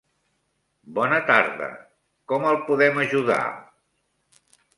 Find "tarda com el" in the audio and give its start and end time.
1.27-2.59